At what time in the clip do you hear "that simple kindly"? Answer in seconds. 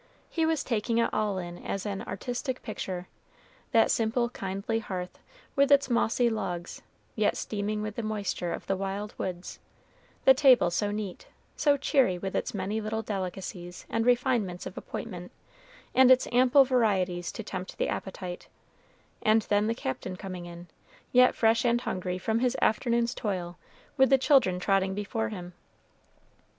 3.71-4.79